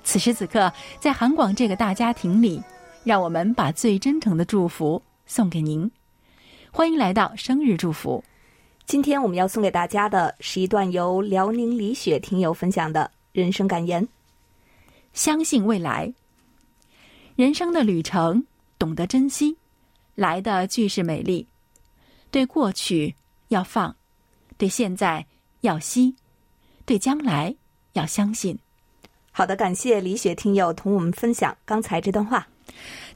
[0.04, 2.62] 此时此刻，在韩广这个大家庭里，
[3.02, 5.90] 让我们把最真诚的祝福送给您。
[6.70, 8.22] 欢迎来到生日祝福。
[8.86, 14.06] 今天我们要送给大家的是一段由辽宁李雪听友分享的人生感言：
[15.12, 16.14] 相信未来，
[17.34, 18.46] 人生的旅程，
[18.78, 19.56] 懂得珍惜。
[20.20, 21.46] 来的俱是美丽，
[22.30, 23.14] 对过去
[23.48, 23.96] 要放，
[24.58, 25.24] 对现在
[25.62, 26.14] 要惜，
[26.84, 27.56] 对将来
[27.94, 28.58] 要相信。
[29.32, 32.46] 好的，感谢李雪听友同我们分享刚才这段话。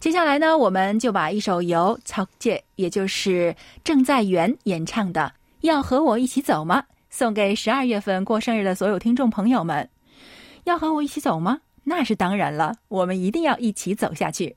[0.00, 9.86] 接下来呢，我们就把一首由曹介，也就是郑在元演唱的《要和我一起走吗》送给十二月份过生日的所有听众朋友们。
[10.64, 11.60] 要和我一起走吗？
[11.82, 14.56] 那是当然了，我们一定要一起走下去。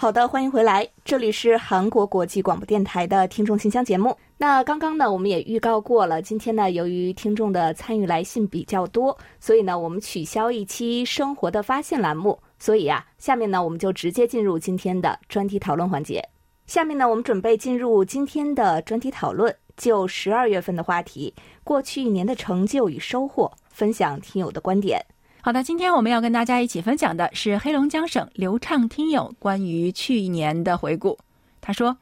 [0.00, 4.16] 好的，欢迎回来，这里是韩国国际广播电台的听众信箱节目。
[4.38, 12.40] 那刚刚呢，我们也预告过了，今天呢，由于听众的参与来信比较多，所以呢，我们取消一期生活的发现栏目。
[12.58, 16.26] 所以啊，下面呢，我们就直接进入今天的专题讨论环节。
[16.66, 25.04] 下面呢，我们准备进入今天的专题讨论，就十二月份的话题，过去一年的成就与收获，分享听友的观点。
[25.42, 31.18] 好的，今天我们要跟大家一起分享的是黑龙江省刘畅听友关于去年的回顾。
[31.62, 31.96] 他说：“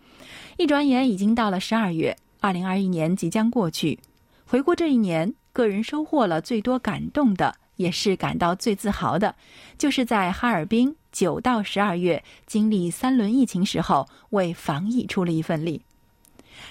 [0.59, 4.01] 一转眼已经到了十二月，二零二一年即将过去。
[4.45, 9.37] 回顾这一年，个人收获了最多感动的，也是感到最自豪的，
[9.79, 15.81] 就是在哈尔滨九到十二月经历三轮疫情时候，为防疫出了一份力。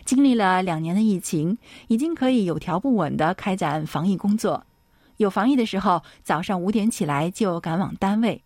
[0.03, 4.65] 经历了两年的疫情，已经可以有条不紊地开展防疫工作。”
[5.17, 8.41] 有防疫的时候，早上五点起来就赶往单位，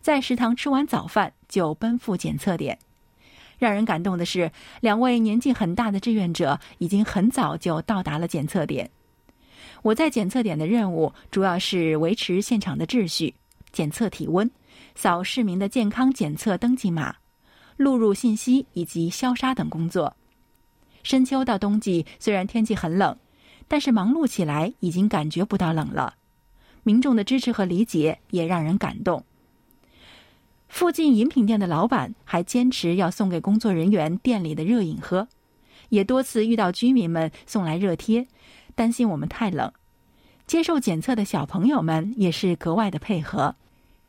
[0.00, 2.78] 在食堂吃完早饭就奔赴检测点。
[3.58, 8.90] 让人感动的是，两位年纪很大的志愿者已经很早就到达了检测点。
[9.82, 13.34] 我在检测点的任务主要是维持现场的秩序，
[13.72, 14.50] 检测体温，
[14.94, 17.14] 扫市民的健康检测登记码，
[17.76, 20.14] 录入信息以及消杀等工作。
[21.02, 23.16] 深秋到冬季，虽然天气很冷。
[23.68, 26.14] 但是忙碌起来已经感觉不到冷了，
[26.82, 29.24] 民众的支持和理解也让人感动。
[30.68, 35.28] 附近饮品店的老板还坚持要送给工作人员店里的热饮喝，
[35.88, 38.26] 也多次遇到居民们送来热贴，
[38.74, 39.72] 担心我们太冷。
[40.46, 43.56] 接受检测的小朋友们也是格外的配合，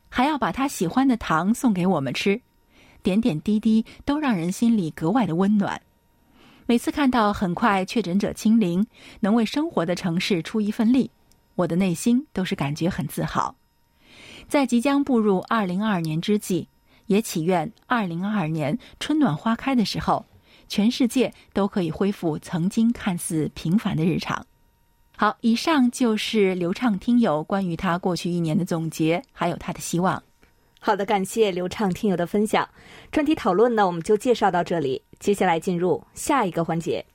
[0.09, 2.41] 还要把他喜欢的糖送给我们吃，
[3.01, 5.81] 点点滴滴都让人心里格外的温暖。
[6.69, 8.85] 每次看到很快确诊者清零，
[9.21, 11.09] 能为生活的城市出一份力，
[11.55, 13.55] 我的内心都是感觉很自豪。
[14.49, 16.67] 在即将步入二零二二年之际，
[17.05, 20.25] 也祈愿二零二二年春暖花开的时候，
[20.67, 24.45] 全世界都可以恢复曾经看似平凡的日常。
[25.15, 30.21] 好，以上就是刘畅听友关于他过去一年的总结，还有他的希望。
[30.81, 32.67] 好的，感谢刘畅听友的分享。
[33.09, 37.05] 专题讨论呢，我们就介绍到这里，接下来进入下一个环节。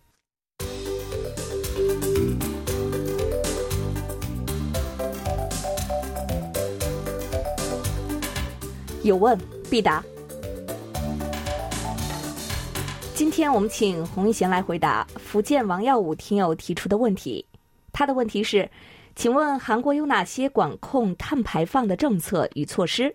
[9.02, 9.36] 有问
[9.68, 10.02] 必答。
[13.14, 17.44] 今天我们请洪一贤来回答福建王耀武听友提出的问题。
[17.92, 18.68] 他的问题是：
[19.14, 23.14] 请问韩国有哪些管控碳排放的政策与措施？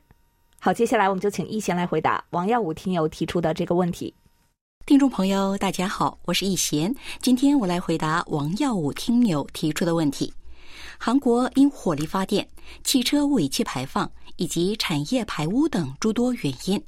[0.59, 4.13] 好，接下来我们就请一贤来回答王耀武听友提出的这个问题。
[4.87, 10.33] 听众朋友，大家好，我是易贤，今天我来回答王耀武听友提出的问题。
[10.97, 12.47] 韩国因火力发电、
[12.85, 14.09] 汽车尾气排放。
[14.37, 16.81] 以及产业排污等诸多原因，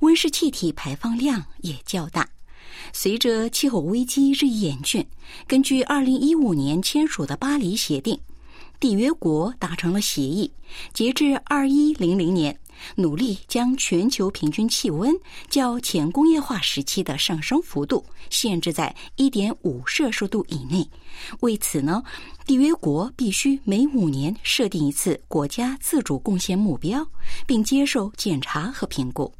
[0.00, 2.28] 温室气体排放量也较大。
[2.92, 5.06] 随着气候危机日益严峻，
[5.46, 8.20] 根据二零一五年签署的巴黎协定，
[8.78, 10.52] 缔约国达成了协议，
[10.92, 12.58] 截至二一零零年，
[12.96, 15.14] 努力将全球平均气温
[15.48, 20.88] 较前工业化时期的上升幅度限制在一点五摄氏度以内。
[21.40, 22.02] 为此呢？
[22.46, 27.06] 缔约国必须每五年设定一次国家自主贡献目标，
[27.46, 29.32] 并接受检查和评估。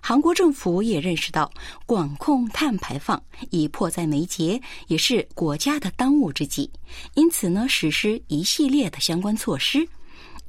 [0.00, 1.50] 韩国政府也认识到
[1.86, 6.70] 管控碳排放已迫在眉睫，也是国家的当务之急，
[7.14, 9.86] 因此呢，实施一系列的相关措施。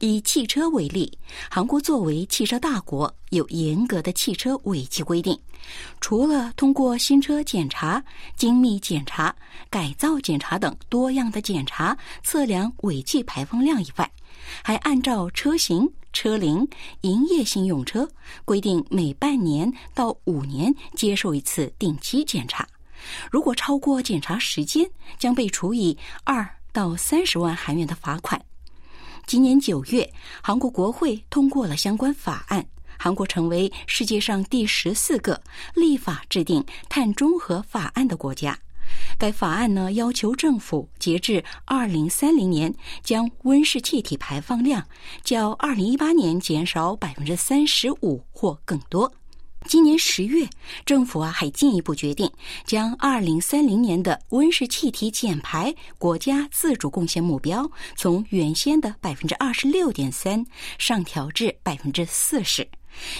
[0.06, 1.12] 以汽车为例，
[1.50, 5.38] 韩国作为汽车大国，有严格的汽车尾气规定。
[6.00, 8.04] 除了通过新车检查、
[8.36, 9.36] 精密检查、
[9.70, 14.10] 改造检查等多样的检查测量尾气排放量以外，
[14.62, 16.68] 还按照车型、车龄、
[17.02, 18.08] 营业性用车
[18.46, 22.68] 规定，每半年到五年接受一次定期检查。
[23.32, 24.88] 如果超过检查时间，
[25.18, 28.40] 将被处以二到三十万韩元的罚款。
[29.28, 32.64] 今年九月，韩国国会通过了相关法案，
[32.98, 35.42] 韩国成为世界上第十四个
[35.74, 38.58] 立法制定碳中和法案的国家。
[39.18, 42.72] 该法案呢，要求政府截至二零三零年，
[43.04, 44.86] 将温室气体排放量
[45.24, 49.12] 较二零一八年减少百分之三十五或更多。
[49.68, 50.48] 今年十月，
[50.86, 52.32] 政府啊还进一步决定，
[52.66, 60.46] 将二零三零年的温室气体减排国家自主贡献目标从原先的百分之二十六点三
[60.78, 62.68] 上调至百分之四十，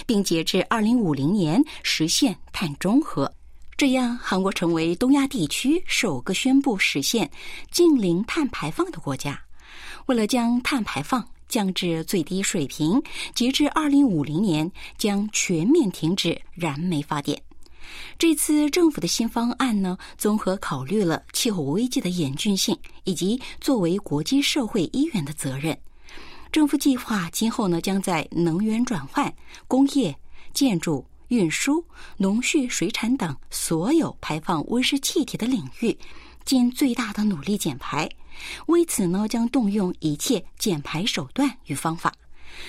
[0.06, 3.30] 并截至二零五零年实现碳中和。
[3.76, 7.28] 这样，韩国成为东亚地区首个宣布实现
[7.70, 9.38] 净零碳排放的国家。
[10.06, 13.02] 为了将碳排放，降至最低水平，
[13.34, 17.40] 截至二零五零年将全面停止燃煤发电。
[18.18, 25.76] 这次政府的新方案呢，综合考虑了气候危机的严峻性以及作为国际社会一员的责任。
[26.50, 29.32] 政府计划今后呢，将在能源转换、
[29.68, 30.14] 工业、
[30.52, 31.84] 建筑、运输、
[32.16, 35.96] 农畜、水产等所有排放温室气体的领域，
[36.44, 38.08] 尽最大的努力减排。
[38.66, 42.12] 为此呢，将动用一切减排手段与方法。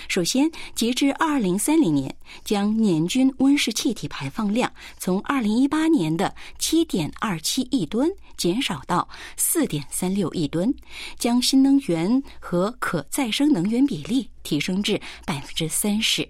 [0.10, 10.74] 首先，截至二零三零年，将年均温室气体排放量从二零一八年的七点二七亿吨减少到四点三六亿吨，
[11.18, 16.28] 将新能源和可再生能源比例提升至百分之三十。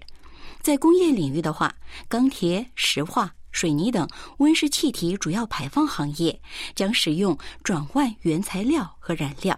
[0.60, 1.74] 在工业领域的话，
[2.08, 3.34] 钢铁、石化。
[3.50, 4.08] 水泥等
[4.38, 6.40] 温室气体主要排放行业
[6.74, 9.56] 将使用转换原材料和燃料；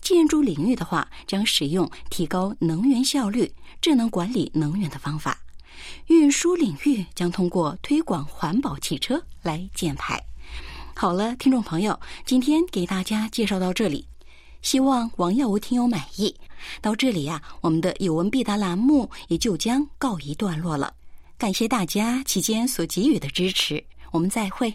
[0.00, 5.32] 建筑领域的话，将使用提高能源效率、智能管理能源的方法；
[6.06, 10.24] 运输领域将通过推广环保汽车来减排。
[10.94, 14.08] 好了，听众朋友，今天给大家介绍到这里，
[14.62, 16.34] 希望王耀武听友满意。
[16.80, 20.94] 到这里呀，我们的有问必答栏目也就将告一段落了。
[21.38, 23.80] 感谢大家期间所给予的支持，
[24.10, 24.74] 我们再会。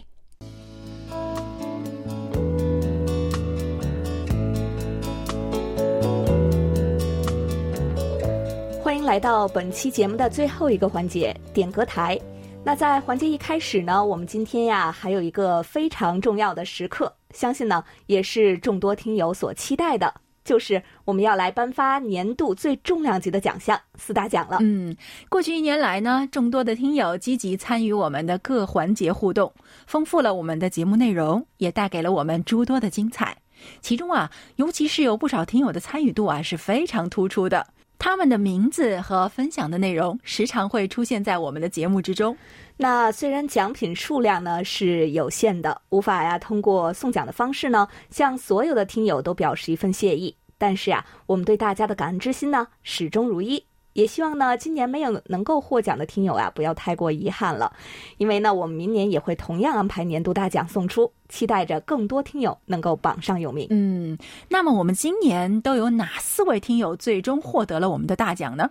[8.82, 12.18] 欢迎来到本期节目的最后一个环节——点歌台。
[12.64, 24.58] 那在环节一开始呢，我们今天呀还有一个非常重要的时刻，相信呢也是众多听友所期待的，就是我们要来颁发年度最重量级的奖项——四大奖了。
[24.60, 24.94] 嗯，
[25.28, 29.52] 过去一年来呢，众多的听友积极参与我们的各环节互动，
[29.86, 33.38] 丰富了我们的节目内容，也带给了我们诸多的精彩。
[33.80, 37.68] 其中啊，尤其是有不少听友的参与度啊是非常突出的。
[37.96, 42.36] 他们的名字和分享的内容时常会出现在我们的节目之中。
[42.76, 53.64] 那虽然奖品数量呢是有限的，无法呀通过送奖的方式呢向所有的听友都表示一份谢意，但是啊，我们对大家的感恩之心呢始终如一。
[53.92, 57.72] 也希望呢，今年没有能够获奖的听友啊，不要太过遗憾了，
[58.18, 63.68] 因为呢，我们明年也会同样安排年度大奖送出，期待着更多听友能够榜上有名。
[63.70, 64.18] 嗯，
[64.48, 68.68] 那么我们今年都有哪四位听友最终获得了我们的大奖呢？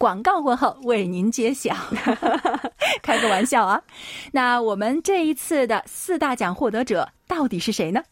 [0.00, 1.76] 广告过后为您揭晓，
[3.04, 3.82] 开个玩笑啊。
[4.32, 8.02] 那我们这一次的四大奖获得者到底是谁呢？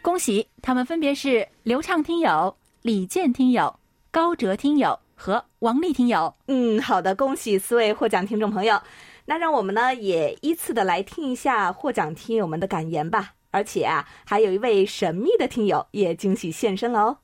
[0.00, 3.78] 恭喜，他们分别是流畅听友、李健听友、
[4.10, 6.34] 高哲听友和王丽听友。
[6.46, 8.80] 嗯，好的，恭喜四位获奖听众朋友。
[9.26, 13.34] 那让我们呢也依次的来听一下获奖听友们的感言吧。
[13.58, 17.18] 而且啊，还有一位神秘的听友也惊喜现身了哦。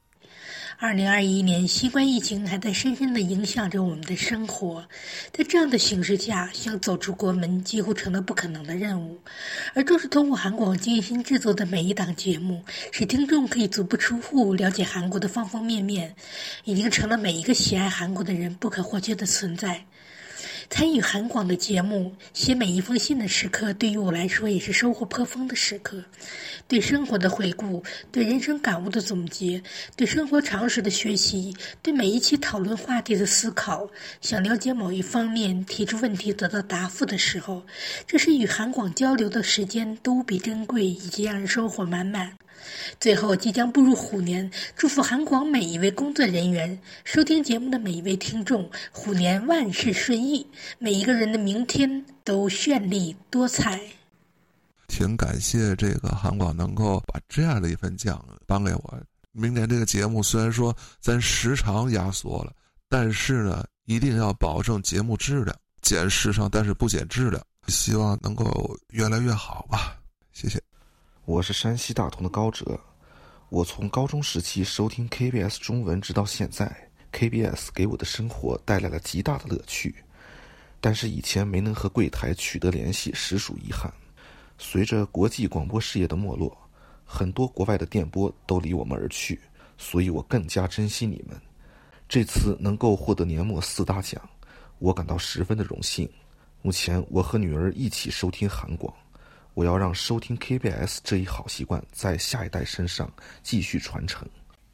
[0.80, 4.84] 二零二一年，新冠疫情还在深深的影响着我们的生活，
[5.30, 9.16] 在这样的形势下，想走出国门几乎成了不可能的任务。
[9.74, 12.60] 而正是通过韩广精心制作的每一档节目，
[12.90, 16.16] 使听众可以足不出户了解韩国的方方面面，
[16.64, 19.84] 已经成了每一个喜爱韩国的人不可或缺的存在。
[20.70, 26.02] 参与韩广的节目，写每一封信的时刻，对于我来说也是收获颇丰的时刻。
[26.66, 29.62] 对生活的回顾，对人生感悟的总结，
[29.94, 33.88] 对生活常识的学习，对每一期讨论话题的思考，
[34.20, 37.62] 想了解某一方面，提出问题得到答复的时候，
[38.06, 42.32] 这是与韩广交流的时间都无比珍贵，以及让人收获满满。
[43.00, 50.46] 最后，即将步入虎年，祝福韩广每一位工作人员、收听节目的每一位听众，虎年万事顺意，
[50.78, 53.80] 每一个人的明天都绚丽多彩。
[54.86, 59.00] 挺感谢这个韩广能够把这样的一份奖颁给我。
[59.32, 62.52] 明年这个节目虽然说咱时长压缩了，
[62.88, 69.96] 但是呢，一定要保证节目质量，减时长但是不减质量，希望能够越来越好吧。
[70.32, 70.62] 谢谢。
[71.26, 72.78] 我是山西大同的高哲，
[73.48, 76.70] 我从高中时期收听 KBS 中文直到现在
[77.14, 79.94] ，KBS 给我的生活带来了极大的乐趣，
[80.82, 83.90] 但是以前没能和柜台取得联系，实属遗憾。
[84.58, 86.54] 随着国际广播事业的没落，
[87.06, 89.40] 很多国外的电波都离我们而去，
[89.78, 91.40] 所以我更加珍惜你们。
[92.06, 94.20] 这次能够获得年末四大奖，
[94.78, 96.06] 我感到十分的荣幸。
[96.60, 98.94] 目前我和女儿一起收听韩广，
[99.54, 103.10] 我要让收听 KBS 这一好习惯在下一代身上
[103.42, 104.28] 继续传承。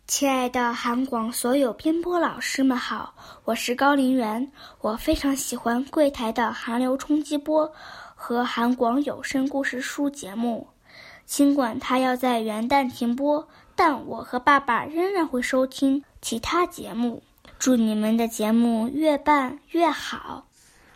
[0.07, 3.15] 亲爱的韩广所有编播老师们好，
[3.45, 4.51] 我是高林媛，
[4.81, 7.73] 我非常喜欢柜台的韩流冲击波。
[8.23, 10.67] 和韩广有声故事书节目，
[11.25, 17.23] 尽管它要在元旦停播，但我和爸爸仍然会收听其他节目。
[17.59, 20.50] 祝你们的节目越办越好。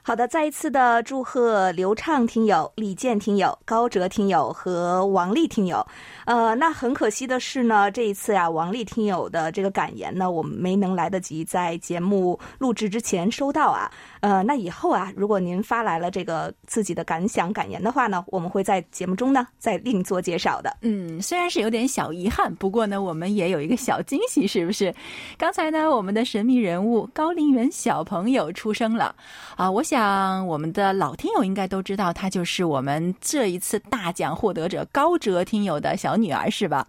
[0.07, 5.85] 好的，再一次的祝贺刘畅听友、李健听友、高哲听友和王丽听友。
[6.27, 13.91] 呃，那很可惜的是呢，这一次啊，王丽听友的这个感言呢，我们没能来得及在节目录制之前收到啊。
[14.25, 20.75] 呃，那以后啊，如果您发来了这个自己的感想感言的话呢，我们会在节目中呢再另做介绍的。
[20.81, 24.95] 嗯，虽然是有点小遗憾，不过呢，我们也有一个小惊喜，是不是？
[25.37, 29.15] 刚才呢，我们的神秘人物高林园小朋友出生了
[29.57, 29.71] 啊！
[29.71, 36.87] 我想我们的老听友应该都知道，他就是我们这一次大奖获得者高哲听友的小女儿，是吧？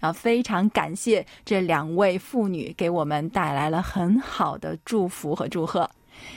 [0.00, 5.88] 啊， 非常感谢这两位妇女给我们带来了很好的祝福和祝贺。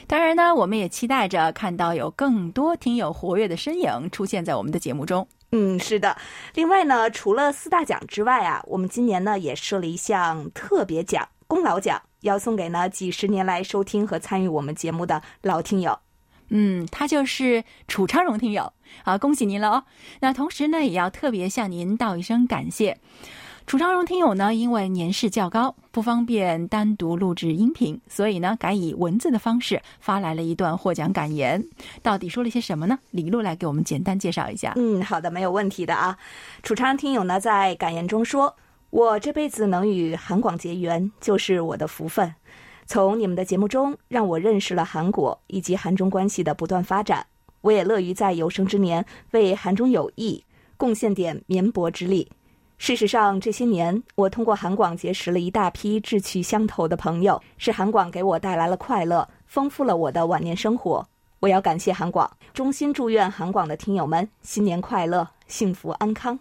[0.08, 5.28] 当然呢，我们也期待着看到有更多听友活跃的身影出现在我们的节目中。
[5.52, 6.18] 嗯，是的。
[6.54, 16.00] 另外呢，除了四大奖之外啊，我们今年呢也设了一项特别奖——功劳奖，要送给呢几十年来收听和参与我们节目的老听友。
[16.50, 18.74] 嗯，他就是楚昌荣听友
[19.04, 19.84] 啊，恭喜您了哦。
[20.20, 23.00] 那同时呢，也要特别向您道一声感谢。
[23.68, 31.66] 楚昌荣听友呢，因为年事较高，不方便单独录制音频，所以呢，改以文字的方式发来了一段获奖感言。
[32.04, 33.00] 到底说了些什么呢？
[33.10, 34.74] 李璐来给我们简单介绍一下。
[34.76, 36.16] 嗯，好的，没有问题的啊。
[36.62, 38.56] 楚昌听友呢，在感言中说
[38.92, 42.32] ：“我这辈子能与韩广结缘，就是我的福分。
[42.86, 47.26] 从你们的节目中，让我认识了韩国以及韩中关系的不断发展。
[47.62, 50.44] 我也乐于在有生之年为韩中友谊
[50.78, 52.30] 贡献点绵薄之力。”
[52.78, 61.08] 事实上，这些年我通过韩广结识了一大批志趣相投的朋友，是韩广给我带来了快乐，丰富了我的晚年生活。
[61.40, 66.38] 我要感谢韩广，衷心祝愿韩广的听友们新年快乐，幸福安康。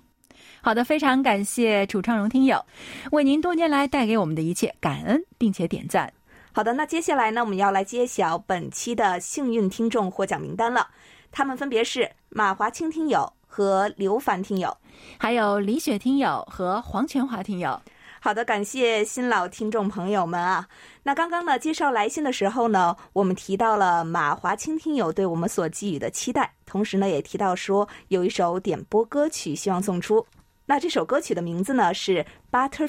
[0.60, 2.64] 好的，非常感谢楚昌荣听友，
[3.12, 6.12] 为您多年来带给我们的一切感恩，并且点赞。
[6.52, 10.88] 好的，那接下来呢，我们要来揭晓本期的幸运听众获奖名单了，
[11.30, 13.32] 他们分别是马华清听友。
[13.46, 14.76] 和刘凡听友，
[15.18, 17.80] 还有李雪听友和黄全华听友。
[18.20, 20.66] 好的，感谢新老听众朋友们啊。
[21.02, 30.26] 那刚刚呢，介绍来信的时候呢，我们提到了马华清听友对我们所寄予的期待，同时呢，也提到说有一首点播歌曲希望送出。
[30.64, 32.88] 那这首歌曲的名字呢是《Butterfly》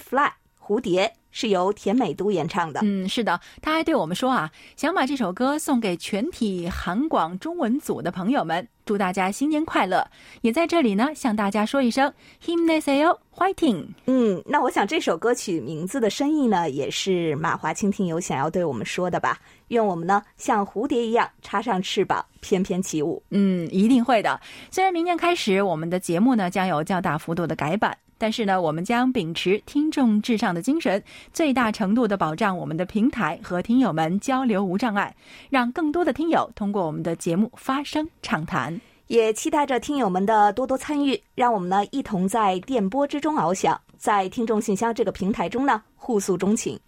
[0.58, 1.14] 蝴蝶。
[1.36, 2.80] 是由田美都演唱的。
[2.82, 10.08] 嗯，是的，他还对我们说啊，想把这首歌送给全体韩广中文组的朋友们，祝大家新年快乐。
[10.44, 12.12] 也在这里呢，向大家说一声
[12.42, 13.86] “himneseyo fighting”。
[14.06, 19.38] 嗯，那我想这首歌曲名字的深意呢，也是马华清听友想要对我们说的吧？
[19.68, 23.22] 愿我们呢像蝴蝶一样插上翅膀，翩翩起舞。
[23.32, 24.40] 嗯，一定会的。
[24.72, 27.98] 虽然明年开始，我们的节目呢将有较大幅度的改版。
[28.18, 31.04] 但是呢，我们将秉持听众至上的精神，
[31.34, 35.16] 最大程度的保障我们的平台和听友们交流无障碍，
[35.50, 38.80] 让更多的听友通过我们的节目发声畅谈。
[39.08, 46.80] 也期待着听友们的多多参与，让我们呢一同在电波之中翱翔，在听众信箱这个平台中呢互诉衷情。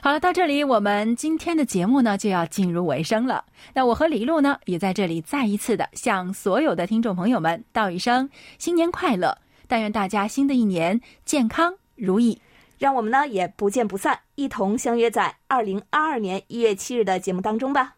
[0.00, 3.44] 好了，到这里我们今天的节目呢就要进入尾声了。
[3.74, 9.36] 那我和李璐呢也在这里再一次的向所有的听众朋友们道一声新年快乐。
[9.68, 12.40] 但愿大家新的一年健康如意，
[12.78, 17.94] 让我们呢也不见不散，一同相约在二零二二年一月七日的节目当中吧。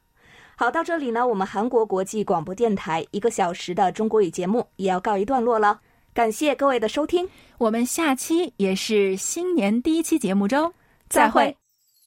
[0.56, 5.80] 好，到这里呢，我们韩国国际广播电台一个小时的中国语节目也要告一段落了。
[6.12, 10.72] 感谢各位的收听，我们下期也是新年第一期节目中
[11.08, 11.56] 再会。